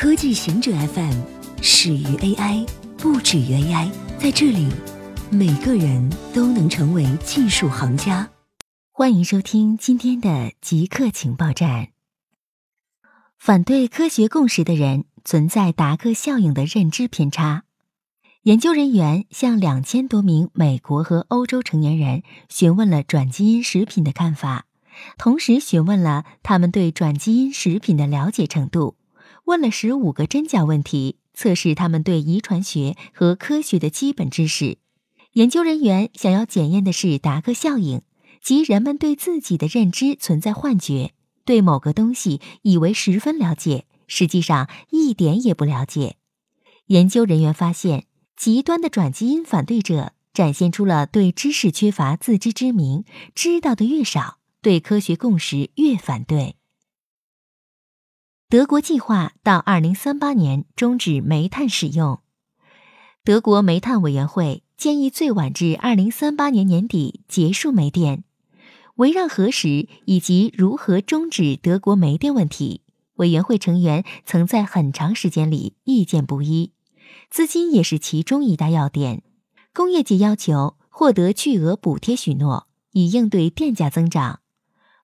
[0.00, 1.20] 科技行者 FM
[1.60, 2.66] 始于 AI，
[2.96, 3.90] 不止于 AI。
[4.18, 4.66] 在这里，
[5.30, 8.30] 每个人都能成为技术行家。
[8.90, 11.88] 欢迎收听今天的极客情报站。
[13.38, 17.64] 反对科学共识的人存在达克效应的认知偏差。
[18.44, 24.64] 研究人员向两千多名美国和欧洲成年人询问了转基因食品的看法，
[25.18, 28.96] 同时询问了他们对转基因食品的了解程度。
[29.50, 34.78] 问了十五个真假问题，测试他们对遗传学和科学的基本知识。
[35.32, 38.02] 研究人员想要检验的是达克效应，
[38.40, 46.14] 即人们对自己的认知存在幻觉，对某个东西以为十分了解，实际上一点也不了解。
[46.86, 48.04] 研究人员发现，
[48.36, 53.02] 极端的转基因反对者展现出了对知识缺乏自知之明，
[53.34, 56.54] 知道的越少，对科学共识越反对。
[58.50, 62.18] 德国计划到二零三八年终止煤炭使用。
[63.22, 68.24] 德国煤炭委员会建议最晚至二零三八年年底结束煤电。
[68.96, 72.80] 围绕何时以及如何终止德国煤电问题，
[73.14, 76.72] 委员会成员曾在很长时间里意见不一。
[77.30, 79.22] 资金也是其中一大要点。
[79.72, 84.40] 工业界要求获得巨额补贴许诺，以应对电价增长。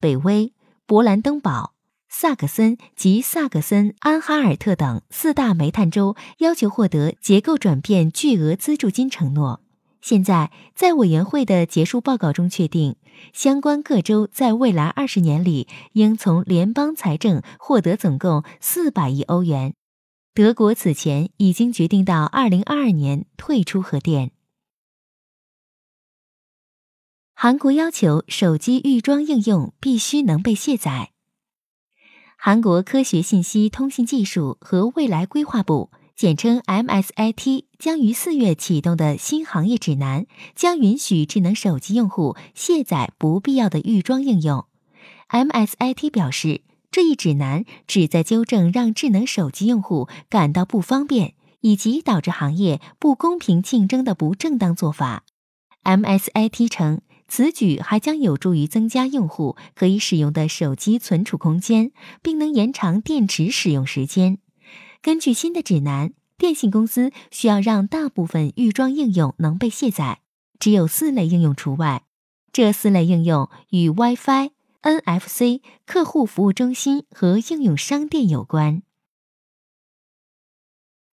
[0.00, 0.52] 北威、
[0.88, 1.74] 勃兰登堡。
[2.08, 9.62] 萨克森及萨克森安哈尔特等四大煤炭州要求获得结构转变巨额资助金承诺。
[10.00, 12.96] 现在，在委员会的结束报告中确定，
[13.32, 19.74] 相关各州在未来二十年里应从联邦财政获得总共四百亿欧元。
[20.34, 24.30] 德国此前已经决定到二零二二年退出核电。
[27.34, 31.10] 韩国要求手机预装应用必须能被卸载。
[32.40, 44.66] 韩国科学信息通信技术和未来规划部（简称 MSIT） 将于四月启动的新行业指南，将允许智能手机用户卸载不必要的预装应用。
[45.30, 46.62] MSIT 表示，
[46.92, 55.24] 这一指南旨在纠正让智能手机用户感到不方便以及导致行业不公平竞争的不正当做法。
[55.82, 57.00] MSIT 称。
[57.28, 64.38] 此举还将有助于增加用户可以使用的手机存储空间，并能延长电池使用时间。
[65.02, 70.20] 根据新的指南，电信公司需要让大部分预装应用能被卸载，
[70.58, 72.04] 只有四类应用除外。
[72.50, 74.50] 这四类应用与 WiFi、
[74.82, 78.82] NFC、客户服务中心和应用商店有关。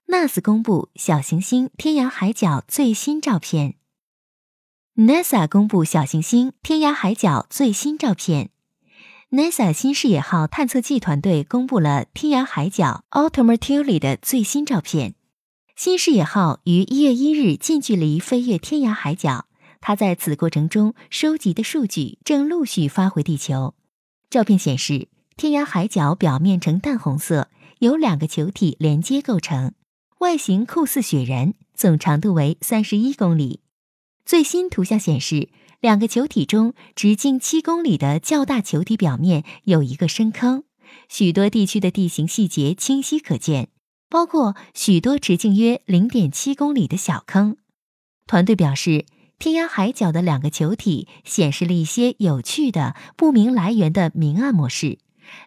[0.08, 3.76] NAS 公布小行星天涯海角最新照片。
[4.98, 8.52] NASA 公布小行星天涯海角最新照片。
[9.30, 15.16] NASA 新视野号探测器团队公布了天涯海角 Ultimately 的最新照片。
[15.76, 19.48] 新视野号于一月一日近距离飞越天涯海角，
[19.82, 23.74] 它在此过程中收集的数据正陆续发回地球。
[24.30, 29.74] 照片显示，天涯海角表面呈淡红色，由两个球体连接构成，
[30.20, 33.60] 外形酷似雪人，总长度为三十一公里。
[34.26, 35.50] 最新图像显示，
[35.80, 40.64] 两个球体中直径七公里的较大球体表面有一个深坑，
[41.08, 43.70] 许多地区的地形细节清晰可见，
[44.10, 47.58] 包括许多直径约零点七公里的小坑。
[48.26, 49.06] 团队表示，
[49.38, 54.98] 天涯海角的两个球体显示了一些有趣的不明来源的明暗模式，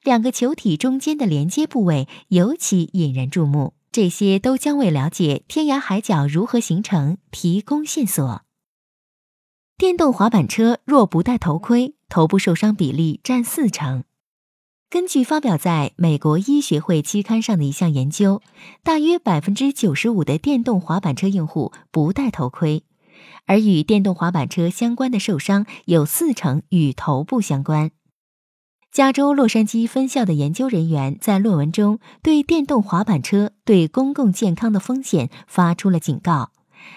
[0.05, 3.75] 两个球体中间的连接部位尤其引人注目。
[3.91, 8.43] 这些都将为了解天涯海角如何形成提供线索。
[9.79, 14.03] 电动滑板车若不戴头盔，头部受伤比例占四成。
[14.91, 18.43] 根据发表在美国医学会期刊上的一项研究，
[18.83, 22.83] 大约百分之九十五的电动滑板车用户不戴头盔，
[23.47, 27.93] 而与电动滑板车相关的受伤有四成与头部相关。
[28.91, 36.51] 加州洛杉矶分校的研究人员在论文中对电动滑板车对公共健康的风险发出了警告。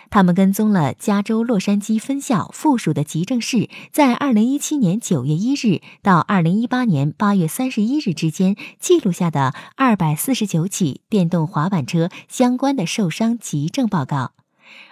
[0.09, 14.33] 他们跟踪了加州洛杉矶分校附属的急诊室在二零一七年九月一日到二零一八年八月三十一日之间记录下的二百四十九起电动滑板车相关的受伤急症报告，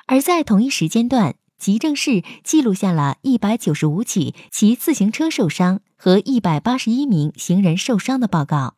[0.05, 8.75] 而在同一时间段，急诊室记录下了一百九十五起骑自行车受伤和一百八十一名行人受伤的报告。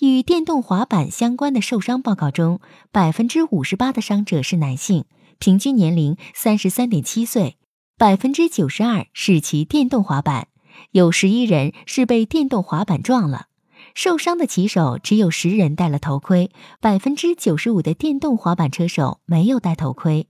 [0.00, 2.60] 与电动滑板相关的受伤报告中，
[2.90, 5.04] 百分之五十八的伤者是男性。
[5.38, 7.56] 平均年龄三十三点七岁，
[7.96, 10.48] 百分之九十二是骑电动滑板，
[10.92, 13.46] 有十一人是被电动滑板撞了。
[13.94, 16.50] 受伤的骑手只有十人戴了头盔，
[16.80, 20.26] 百分之九十五的电动滑板车手没有戴头盔。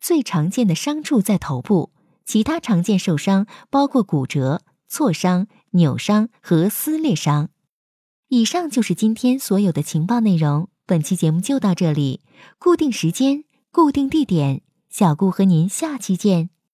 [0.00, 1.90] 最常见的伤处在头部，
[2.24, 7.48] 其他常见受伤包括骨折、挫伤、扭伤和撕裂伤。
[8.28, 10.68] 以上就是今天所有的情报内容。
[10.84, 12.20] 本期节目就到这里，
[12.58, 16.50] 固定时间，固定地点，小顾和您下期见。